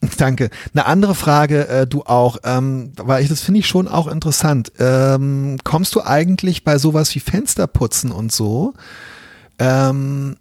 [0.16, 0.50] Danke.
[0.72, 4.72] Eine andere Frage, äh, du auch, ähm, weil ich das finde ich schon auch interessant.
[4.78, 8.72] Ähm, kommst du eigentlich bei sowas wie Fensterputzen und so?
[9.58, 10.36] Ähm,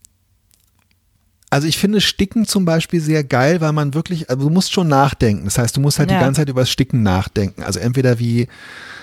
[1.50, 4.88] also ich finde Sticken zum Beispiel sehr geil, weil man wirklich, also du musst schon
[4.88, 5.46] nachdenken.
[5.46, 6.18] Das heißt, du musst halt ja.
[6.18, 7.64] die ganze Zeit über das Sticken nachdenken.
[7.64, 8.48] Also entweder wie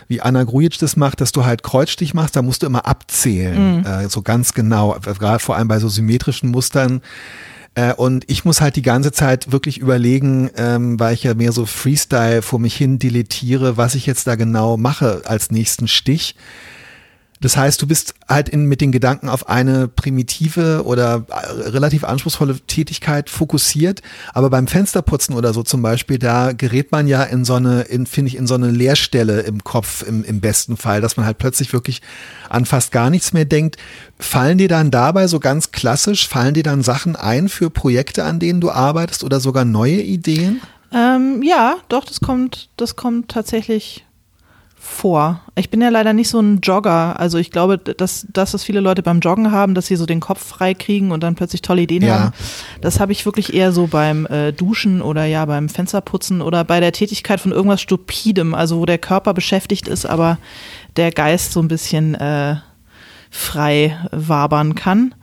[0.08, 3.78] wie Anna Grujic das macht, dass du halt Kreuzstich machst, da musst du immer abzählen,
[3.78, 3.86] mhm.
[3.86, 4.96] äh, so ganz genau.
[5.00, 7.02] Gerade vor allem bei so symmetrischen Mustern
[7.76, 11.52] äh, und ich muss halt die ganze Zeit wirklich überlegen, ähm, weil ich ja mehr
[11.52, 16.34] so Freestyle vor mich hin deletiere, was ich jetzt da genau mache als nächsten Stich.
[17.40, 22.05] Das heißt, du bist halt in, mit den Gedanken auf eine primitive oder äh, relativ
[22.05, 24.03] anspruchsvolle Tätigkeit fokussiert.
[24.33, 28.07] Aber beim Fensterputzen oder so zum Beispiel, da gerät man ja in so eine, in,
[28.07, 31.38] finde ich, in so eine Leerstelle im Kopf im, im besten Fall, dass man halt
[31.38, 32.01] plötzlich wirklich
[32.49, 33.77] an fast gar nichts mehr denkt.
[34.18, 38.40] Fallen dir dann dabei so ganz klassisch, fallen dir dann Sachen ein für Projekte, an
[38.40, 40.62] denen du arbeitest oder sogar neue Ideen?
[40.92, 44.06] Ähm, ja, doch, das kommt, das kommt tatsächlich
[44.87, 45.40] vor.
[45.57, 47.18] Ich bin ja leider nicht so ein Jogger.
[47.18, 50.20] Also ich glaube, dass das, was viele Leute beim Joggen haben, dass sie so den
[50.20, 52.18] Kopf frei kriegen und dann plötzlich tolle Ideen ja.
[52.18, 52.33] haben,
[52.81, 56.81] das habe ich wirklich eher so beim äh, Duschen oder ja beim Fensterputzen oder bei
[56.81, 60.38] der Tätigkeit von irgendwas Stupidem, also wo der Körper beschäftigt ist, aber
[60.96, 62.57] der Geist so ein bisschen äh,
[63.31, 65.14] frei wabern kann.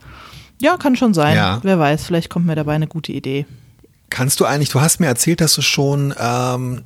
[0.60, 1.36] Ja, kann schon sein.
[1.36, 1.60] Ja.
[1.62, 3.46] Wer weiß, vielleicht kommt mir dabei eine gute Idee.
[4.10, 6.84] Kannst du eigentlich, du hast mir erzählt, dass du schon ähm,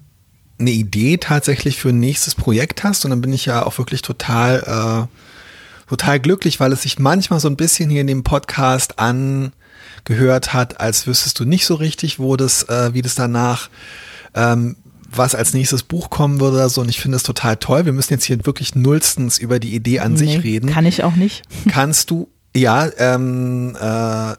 [0.59, 4.03] eine Idee tatsächlich für ein nächstes Projekt hast und dann bin ich ja auch wirklich
[4.03, 8.99] total, äh, total glücklich, weil es sich manchmal so ein bisschen hier in dem Podcast
[8.99, 13.71] angehört hat, als wüsstest du nicht so richtig, wo das, äh, wie das danach,
[14.35, 14.77] ähm,
[15.11, 16.83] was als nächstes Buch kommen würde oder so.
[16.83, 17.87] Und ich finde es total toll.
[17.87, 20.71] Wir müssen jetzt hier wirklich nullstens über die Idee an nee, sich reden.
[20.71, 21.43] Kann ich auch nicht.
[21.69, 24.35] Kannst du, ja, ähm, äh,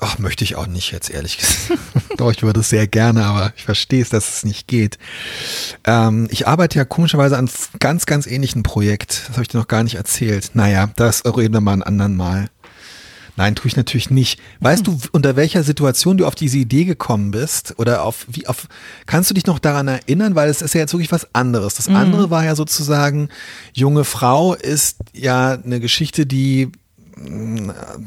[0.00, 1.78] Ach, möchte ich auch nicht jetzt, ehrlich gesagt.
[2.16, 4.98] Doch, ich würde es sehr gerne, aber ich verstehe es, dass es nicht geht.
[5.84, 9.24] Ähm, ich arbeite ja komischerweise an ganz, ganz ähnlichen Projekt.
[9.28, 10.50] Das habe ich dir noch gar nicht erzählt.
[10.54, 12.48] Naja, das reden wir mal ein anderen Mal.
[13.36, 14.38] Nein, tue ich natürlich nicht.
[14.60, 17.74] Weißt du, unter welcher Situation du auf diese Idee gekommen bist?
[17.78, 18.68] Oder auf wie auf
[19.06, 20.34] kannst du dich noch daran erinnern?
[20.34, 21.74] Weil es ist ja jetzt wirklich was anderes.
[21.74, 21.96] Das mhm.
[21.96, 23.30] andere war ja sozusagen,
[23.72, 26.70] junge Frau ist ja eine Geschichte, die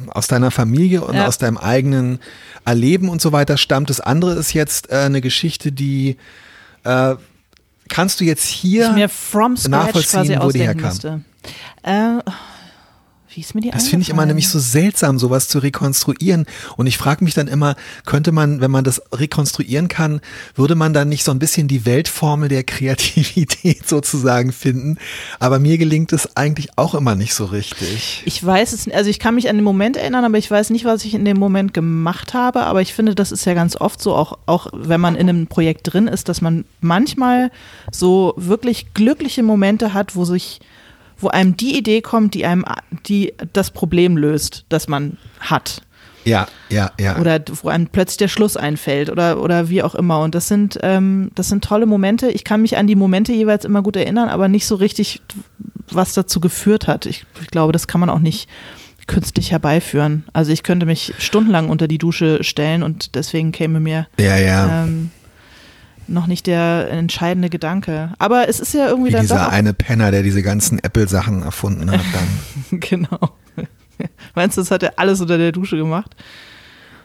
[0.09, 1.27] aus deiner Familie und ja.
[1.27, 2.19] aus deinem eigenen
[2.65, 3.89] Erleben und so weiter stammt.
[3.89, 6.17] Das andere ist jetzt äh, eine Geschichte, die
[6.83, 7.15] äh,
[7.89, 11.23] kannst du jetzt hier nachvollziehen, wo die herkam.
[11.83, 12.19] Äh,
[13.35, 16.45] wie ist mir die Das finde ich immer nämlich so seltsam, sowas zu rekonstruieren.
[16.77, 20.21] Und ich frage mich dann immer, könnte man, wenn man das rekonstruieren kann,
[20.55, 24.97] würde man dann nicht so ein bisschen die Weltformel der Kreativität sozusagen finden?
[25.39, 28.23] Aber mir gelingt es eigentlich auch immer nicht so richtig.
[28.25, 30.85] Ich weiß es, also ich kann mich an den Moment erinnern, aber ich weiß nicht,
[30.85, 32.63] was ich in dem Moment gemacht habe.
[32.63, 35.47] Aber ich finde, das ist ja ganz oft so, auch, auch wenn man in einem
[35.47, 37.51] Projekt drin ist, dass man manchmal
[37.91, 40.61] so wirklich glückliche Momente hat, wo sich
[41.17, 42.65] wo einem die Idee kommt, die einem
[43.07, 45.81] die das Problem löst, das man hat.
[46.25, 47.19] Ja, ja, ja.
[47.19, 50.21] Oder wo einem plötzlich der Schluss einfällt oder, oder wie auch immer.
[50.21, 52.29] Und das sind, ähm, das sind tolle Momente.
[52.31, 55.21] Ich kann mich an die Momente jeweils immer gut erinnern, aber nicht so richtig,
[55.91, 57.05] was dazu geführt hat.
[57.05, 58.49] Ich, ich glaube, das kann man auch nicht
[59.05, 60.25] künstlich herbeiführen.
[60.33, 64.83] Also ich könnte mich stundenlang unter die Dusche stellen und deswegen käme mir ja, ja.
[64.83, 65.11] Ähm,
[66.07, 68.13] noch nicht der entscheidende Gedanke.
[68.19, 71.91] Aber es ist ja irgendwie Wie dann dieser eine Penner, der diese ganzen Apple-Sachen erfunden
[71.91, 72.79] hat dann.
[72.79, 73.35] genau.
[74.35, 76.15] Meinst du, das hat er alles unter der Dusche gemacht?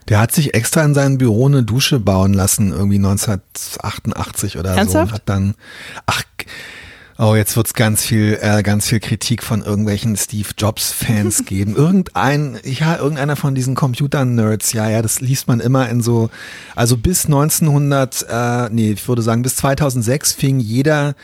[0.08, 4.92] Der hat sich extra in seinem Büro eine Dusche bauen lassen, irgendwie 1988 oder Ernsthaft?
[4.92, 4.98] so.
[5.00, 5.54] Und hat dann,
[6.06, 6.24] ach,
[7.22, 11.76] Oh, jetzt wird's ganz viel, äh, ganz viel Kritik von irgendwelchen Steve Jobs Fans geben.
[11.76, 16.30] Irgendein, ja, irgendeiner von diesen Computer-Nerds, ja, ja, das liest man immer in so,
[16.74, 21.14] also bis 1900, äh, nee, ich würde sagen, bis 2006 fing jeder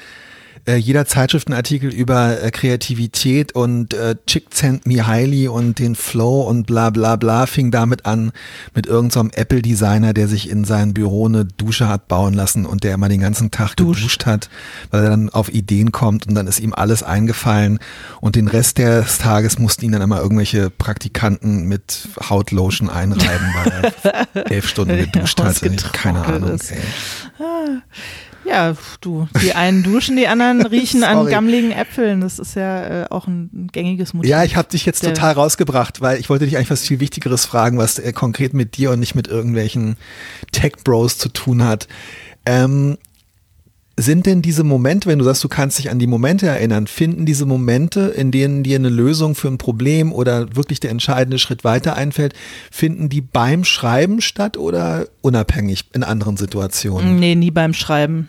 [0.66, 7.16] äh, jeder Zeitschriftenartikel über äh, Kreativität und äh, Csikszentmihalyi und den Flow und bla bla
[7.16, 8.32] bla fing damit an
[8.74, 12.84] mit irgendeinem so Apple-Designer, der sich in sein Büro eine Dusche hat bauen lassen und
[12.84, 13.98] der immer den ganzen Tag Dusch.
[13.98, 14.50] geduscht hat,
[14.90, 17.78] weil er dann auf Ideen kommt und dann ist ihm alles eingefallen
[18.20, 23.92] und den Rest des Tages mussten ihn dann immer irgendwelche Praktikanten mit Hautlotion einreiben, weil
[24.34, 25.70] er elf Stunden geduscht hatte.
[25.92, 26.58] Keine Ahnung.
[26.58, 27.82] Ey.
[28.46, 32.20] Ja, du, die einen duschen, die anderen riechen an gammligen Äpfeln.
[32.20, 34.30] Das ist ja äh, auch ein gängiges Motiv.
[34.30, 37.44] Ja, ich habe dich jetzt total rausgebracht, weil ich wollte dich eigentlich was viel Wichtigeres
[37.44, 39.96] fragen, was äh, konkret mit dir und nicht mit irgendwelchen
[40.52, 41.88] Tech-Bros zu tun hat.
[42.44, 42.98] Ähm,
[43.98, 47.24] sind denn diese Momente, wenn du sagst, du kannst dich an die Momente erinnern, finden
[47.24, 51.64] diese Momente, in denen dir eine Lösung für ein Problem oder wirklich der entscheidende Schritt
[51.64, 52.34] weiter einfällt,
[52.70, 57.18] finden die beim Schreiben statt oder unabhängig in anderen Situationen?
[57.18, 58.28] Nee, nie beim Schreiben.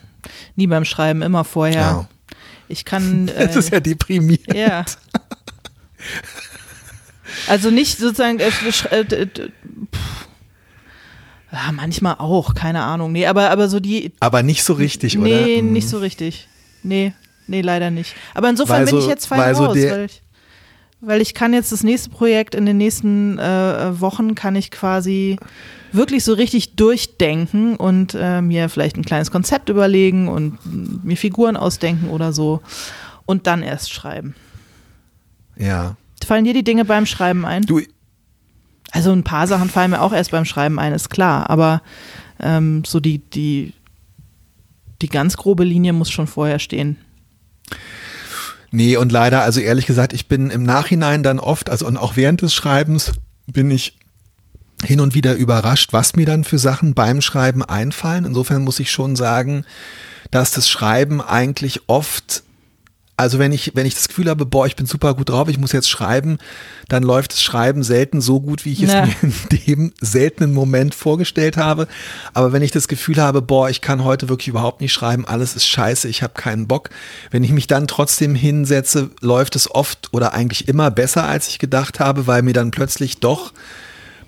[0.56, 1.80] Nie beim Schreiben, immer vorher.
[1.80, 2.08] Ja.
[2.68, 3.28] Ich kann.
[3.36, 4.54] Äh, das ist ja deprimierend.
[4.54, 4.84] Ja.
[7.48, 8.38] Also nicht sozusagen.
[8.40, 8.50] Äh,
[8.90, 9.28] äh,
[11.50, 13.12] ja, manchmal auch, keine Ahnung.
[13.12, 14.12] Nee, aber, aber so die.
[14.20, 15.46] Aber nicht so richtig, nee, oder?
[15.46, 15.72] Nee, mhm.
[15.72, 16.48] nicht so richtig.
[16.82, 17.12] Nee,
[17.46, 18.14] nee, leider nicht.
[18.34, 20.22] Aber insofern weil bin so, ich jetzt fein weil raus, so weil, ich,
[21.00, 25.38] weil ich kann jetzt das nächste Projekt in den nächsten äh, Wochen kann ich quasi
[25.92, 30.58] wirklich so richtig durchdenken und äh, mir vielleicht ein kleines Konzept überlegen und
[31.04, 32.60] mir Figuren ausdenken oder so
[33.26, 34.34] und dann erst schreiben.
[35.56, 35.96] Ja.
[36.24, 37.62] Fallen dir die Dinge beim Schreiben ein?
[37.62, 37.80] Du,
[38.90, 41.82] also ein paar Sachen fallen mir auch erst beim Schreiben ein, ist klar, aber
[42.40, 43.74] ähm, so die, die,
[45.02, 46.96] die ganz grobe Linie muss schon vorher stehen.
[48.70, 52.16] Nee, und leider, also ehrlich gesagt, ich bin im Nachhinein dann oft, also und auch
[52.16, 53.12] während des Schreibens
[53.46, 53.97] bin ich
[54.84, 58.24] hin und wieder überrascht, was mir dann für Sachen beim Schreiben einfallen.
[58.24, 59.64] Insofern muss ich schon sagen,
[60.30, 62.42] dass das Schreiben eigentlich oft
[63.18, 65.58] also wenn ich, wenn ich das Gefühl habe, boah, ich bin super gut drauf, ich
[65.58, 66.38] muss jetzt schreiben,
[66.88, 69.34] dann läuft das Schreiben selten so gut, wie ich es mir in
[69.66, 71.88] dem seltenen Moment vorgestellt habe.
[72.32, 75.56] Aber wenn ich das Gefühl habe, boah, ich kann heute wirklich überhaupt nicht schreiben, alles
[75.56, 76.90] ist scheiße, ich habe keinen Bock.
[77.32, 81.58] Wenn ich mich dann trotzdem hinsetze, läuft es oft oder eigentlich immer besser, als ich
[81.58, 83.52] gedacht habe, weil mir dann plötzlich doch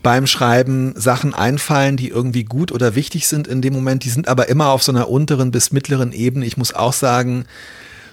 [0.02, 4.04] beim Schreiben Sachen einfallen, die irgendwie gut oder wichtig sind in dem Moment.
[4.04, 6.46] Die sind aber immer auf so einer unteren bis mittleren Ebene.
[6.46, 7.44] Ich muss auch sagen,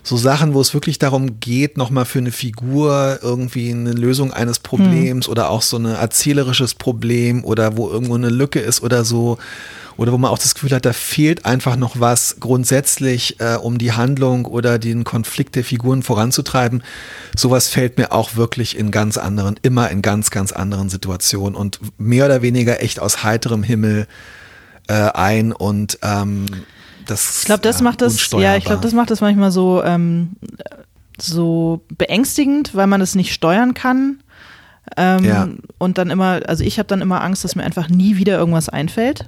[0.04, 4.60] so Sachen, wo es wirklich darum geht, nochmal für eine Figur irgendwie eine Lösung eines
[4.60, 5.32] Problems hm.
[5.32, 9.38] oder auch so ein erzählerisches Problem oder wo irgendwo eine Lücke ist oder so.
[9.98, 13.80] Oder wo man auch das Gefühl hat, da fehlt einfach noch was grundsätzlich, äh, um
[13.80, 16.84] die Handlung oder den Konflikt der Figuren voranzutreiben.
[17.36, 21.80] Sowas fällt mir auch wirklich in ganz anderen, immer in ganz, ganz anderen Situationen und
[21.98, 24.08] mehr oder weniger echt aus heiterem Himmel
[24.88, 26.46] äh, ein und ähm,
[27.08, 29.82] das ich glaube, das ja, macht das, ja, ich glaube, das macht das manchmal so,
[29.84, 30.32] ähm,
[31.20, 34.20] so beängstigend, weil man es nicht steuern kann.
[34.96, 35.48] Ähm, ja.
[35.78, 38.70] Und dann immer, also ich habe dann immer Angst, dass mir einfach nie wieder irgendwas
[38.70, 39.28] einfällt.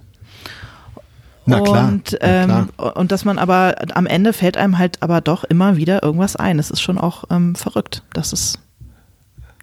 [1.50, 2.98] Na klar, und, ähm, klar.
[2.98, 6.60] und dass man aber am Ende fällt einem halt aber doch immer wieder irgendwas ein.
[6.60, 8.60] Es ist schon auch ähm, verrückt, dass es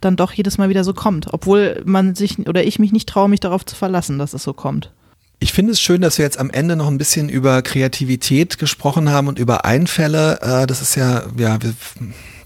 [0.01, 3.29] dann doch jedes Mal wieder so kommt, obwohl man sich oder ich mich nicht traue,
[3.29, 4.91] mich darauf zu verlassen, dass es so kommt.
[5.39, 9.11] Ich finde es schön, dass wir jetzt am Ende noch ein bisschen über Kreativität gesprochen
[9.11, 10.41] haben und über Einfälle.
[10.41, 11.59] Äh, das ist ja, ja,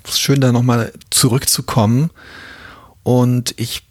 [0.09, 2.11] schön da nochmal zurückzukommen.
[3.03, 3.90] Und ich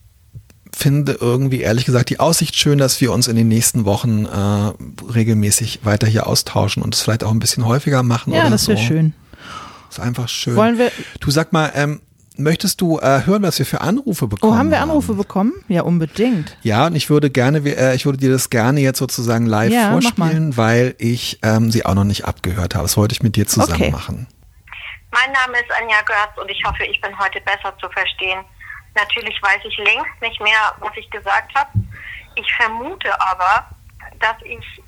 [0.72, 5.12] finde irgendwie ehrlich gesagt die Aussicht schön, dass wir uns in den nächsten Wochen äh,
[5.14, 8.34] regelmäßig weiter hier austauschen und es vielleicht auch ein bisschen häufiger machen.
[8.34, 8.84] Ja, oder das wäre so.
[8.84, 9.14] schön.
[9.90, 10.56] Das ist einfach schön.
[10.56, 12.02] Wollen wir du sag mal, ähm,
[12.40, 14.54] möchtest du äh, hören, was wir für Anrufe bekommen?
[14.54, 15.18] Oh, haben wir Anrufe haben?
[15.18, 15.54] bekommen?
[15.68, 16.58] Ja, unbedingt.
[16.62, 19.92] Ja, und ich würde gerne, äh, ich würde dir das gerne jetzt sozusagen live ja,
[19.92, 22.86] vorspielen, weil ich ähm, sie auch noch nicht abgehört habe.
[22.86, 23.92] Das wollte ich mit dir zusammen okay.
[23.92, 24.28] machen.
[25.12, 28.40] Mein Name ist Anja Görz und ich hoffe, ich bin heute besser zu verstehen.
[28.96, 31.70] Natürlich weiß ich längst nicht mehr, was ich gesagt habe.
[32.36, 33.68] Ich vermute aber,
[34.20, 34.82] dass ich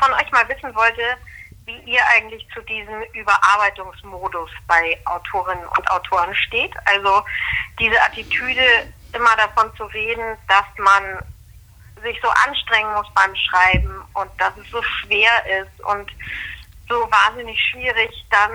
[0.00, 1.16] von euch mal wissen wollte,
[1.64, 6.72] wie ihr eigentlich zu diesem Überarbeitungsmodus bei Autorinnen und Autoren steht.
[6.84, 7.24] Also
[7.78, 11.18] diese Attitüde, immer davon zu reden, dass man
[12.02, 15.30] sich so anstrengen muss beim Schreiben und dass es so schwer
[15.60, 16.10] ist und
[16.88, 18.50] so wahnsinnig schwierig, dann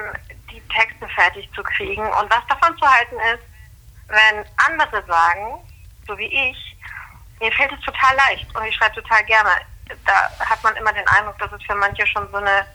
[0.52, 2.04] die Texte fertig zu kriegen.
[2.04, 3.44] Und was davon zu halten ist,
[4.12, 5.60] wenn andere sagen,
[6.08, 6.78] so wie ich,
[7.40, 9.50] mir fällt es total leicht und ich schreibe total gerne.
[10.06, 12.66] Da hat man immer den Eindruck, dass es für manche schon so eine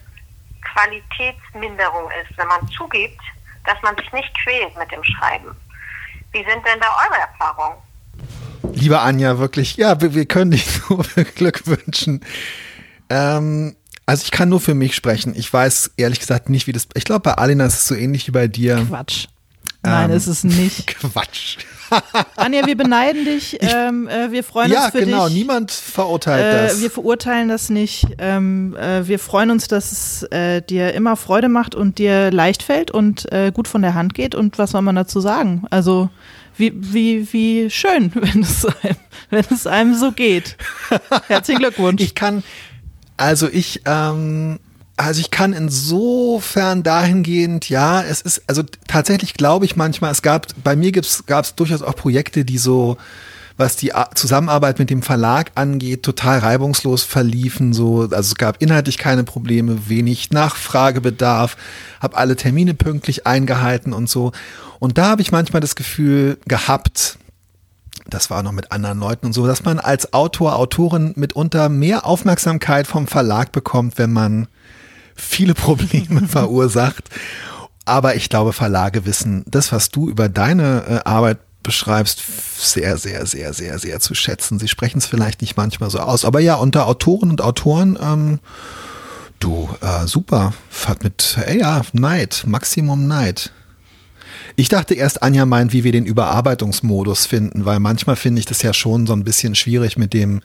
[0.62, 3.20] Qualitätsminderung ist, wenn man zugibt,
[3.64, 5.56] dass man sich nicht quält mit dem Schreiben.
[6.32, 7.78] Wie sind denn da eure Erfahrungen?
[8.74, 11.04] Liebe Anja, wirklich, ja, wir, wir können dich nur
[11.36, 12.24] Glück wünschen.
[13.08, 15.34] Ähm, also ich kann nur für mich sprechen.
[15.36, 16.88] Ich weiß ehrlich gesagt nicht, wie das.
[16.94, 18.84] Ich glaube, bei Alina ist es so ähnlich wie bei dir.
[18.88, 19.28] Quatsch.
[19.86, 20.86] Nein, ähm, ist es nicht.
[21.00, 21.58] Quatsch.
[22.34, 23.58] Anja, wir beneiden dich.
[23.60, 25.12] Ähm, äh, wir freuen ja, uns für genau, dich.
[25.12, 25.28] Ja, genau.
[25.28, 26.80] Niemand verurteilt äh, das.
[26.80, 28.06] Wir verurteilen das nicht.
[28.18, 32.62] Ähm, äh, wir freuen uns, dass es äh, dir immer Freude macht und dir leicht
[32.62, 34.34] fällt und äh, gut von der Hand geht.
[34.34, 35.64] Und was soll man dazu sagen?
[35.70, 36.10] Also
[36.56, 38.96] wie, wie, wie schön, wenn es, einem,
[39.30, 40.56] wenn es einem so geht.
[41.28, 42.02] Herzlichen Glückwunsch.
[42.02, 42.42] Ich kann,
[43.16, 44.58] also ich, ähm,
[44.96, 50.46] also ich kann insofern dahingehend, ja, es ist, also tatsächlich glaube ich manchmal, es gab,
[50.64, 52.96] bei mir gab es durchaus auch Projekte, die so
[53.56, 57.72] was die Zusammenarbeit mit dem Verlag angeht, total reibungslos verliefen.
[57.72, 61.56] So, also es gab inhaltlich keine Probleme, wenig Nachfragebedarf,
[62.00, 64.32] habe alle Termine pünktlich eingehalten und so.
[64.78, 67.18] Und da habe ich manchmal das Gefühl gehabt,
[68.08, 72.04] das war noch mit anderen Leuten und so, dass man als Autor, Autorin mitunter mehr
[72.04, 74.48] Aufmerksamkeit vom Verlag bekommt, wenn man
[75.16, 77.10] viele Probleme verursacht.
[77.84, 82.22] Aber ich glaube, Verlage wissen das, was du über deine äh, Arbeit beschreibst,
[82.58, 84.58] sehr, sehr, sehr, sehr, sehr zu schätzen.
[84.58, 86.24] Sie sprechen es vielleicht nicht manchmal so aus.
[86.24, 88.38] Aber ja, unter Autoren und Autoren, ähm,
[89.40, 90.52] du, äh, super.
[90.70, 93.52] Fahrt mit, ey, ja, Neid, Maximum Neid.
[94.58, 98.62] Ich dachte erst, Anja meint, wie wir den Überarbeitungsmodus finden, weil manchmal finde ich das
[98.62, 100.40] ja schon so ein bisschen schwierig mit dem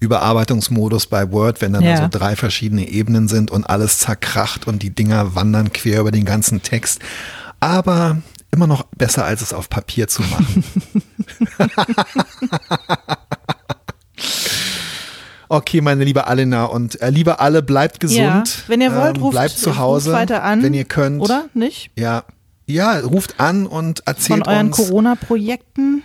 [0.00, 1.96] Überarbeitungsmodus bei Word, wenn dann ja.
[1.96, 6.24] so drei verschiedene Ebenen sind und alles zerkracht und die Dinger wandern quer über den
[6.24, 6.98] ganzen Text.
[7.60, 8.18] Aber
[8.50, 10.64] immer noch besser, als es auf Papier zu machen.
[15.46, 18.18] Okay, meine liebe Alena und äh, liebe alle, bleibt gesund.
[18.18, 21.20] Ja, wenn ihr wollt, ähm, ruft, bleibt zu Hause, weiter an, wenn ihr könnt.
[21.20, 21.90] Oder nicht?
[21.96, 22.24] Ja,
[22.66, 24.76] ja, ruft an und erzählt Von euren uns.
[24.76, 26.02] Corona-Projekten.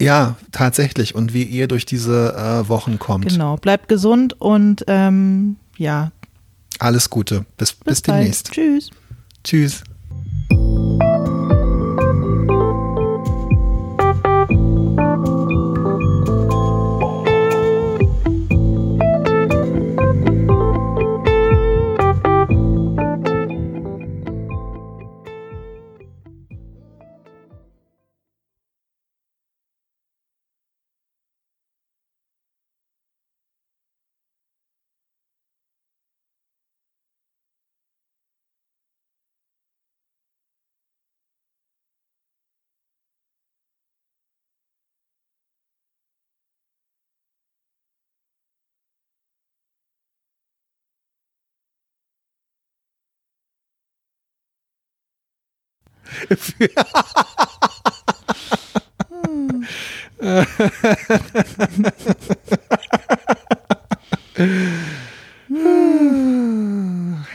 [0.00, 1.14] Ja, tatsächlich.
[1.14, 3.28] Und wie ihr durch diese äh, Wochen kommt.
[3.28, 3.56] Genau.
[3.56, 6.12] Bleibt gesund und ähm, ja.
[6.78, 7.44] Alles Gute.
[7.58, 8.50] Bis, bis, bis demnächst.
[8.52, 8.90] Tschüss.
[9.44, 9.82] Tschüss.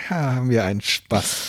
[0.09, 1.44] Haben wir einen Spaß.